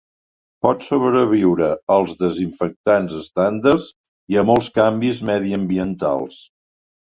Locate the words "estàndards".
3.19-3.91